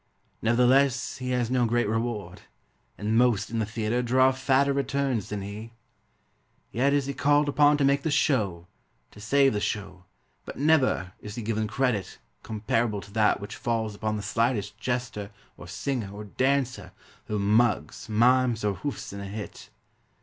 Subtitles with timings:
[0.41, 2.41] Nevertheless he has no great reward,
[2.97, 5.73] And most in the theatre Draw fatter returns than he.
[6.71, 8.65] Yet is he called upon to make the show,
[9.11, 10.05] To save the show,
[10.43, 15.29] But never is he given credit Comparable to that which falls Upon the slightest jester
[15.55, 16.93] or singer or dancer
[17.25, 19.69] Who mugs, mimes, or hoofs in a hit.